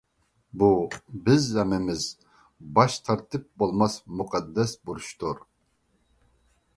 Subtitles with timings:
[0.61, 0.67] بۇ
[1.25, 2.07] بىز ھەممىمىز
[2.79, 5.45] باش تارتىپ بولماس مۇقەددەس بۇرچتۇر.